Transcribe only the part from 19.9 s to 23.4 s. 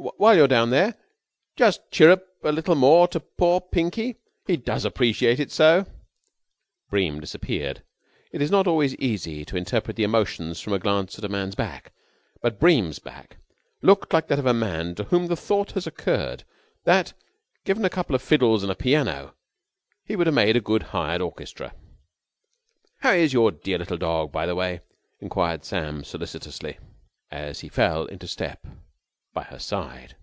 he would have made a good hired orchestra. "How is